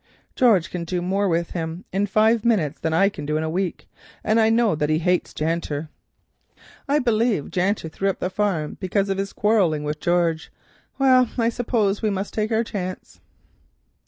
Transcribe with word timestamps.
"George 0.35 0.71
can 0.71 0.83
do 0.83 0.99
more 0.99 1.27
with 1.27 1.51
him 1.51 1.85
in 1.93 2.07
five 2.07 2.43
minutes 2.43 2.79
than 2.79 2.91
I 2.91 3.07
can 3.07 3.23
do 3.23 3.37
in 3.37 3.43
a 3.43 3.49
week, 3.51 3.87
and 4.23 4.39
I 4.39 4.49
know 4.49 4.73
that 4.73 4.89
he 4.89 4.97
hates 4.97 5.31
Janter. 5.31 5.89
I 6.89 6.97
believe 6.97 7.51
Janter 7.51 7.87
threw 7.87 8.09
up 8.09 8.17
the 8.17 8.31
farm 8.31 8.77
because 8.79 9.09
of 9.09 9.19
his 9.19 9.31
quarrelling 9.31 9.83
with 9.83 9.99
George. 9.99 10.51
Well, 10.97 11.29
I 11.37 11.49
suppose 11.49 12.01
we 12.01 12.09
must 12.09 12.33
take 12.33 12.51
our 12.51 12.63
chance." 12.63 13.21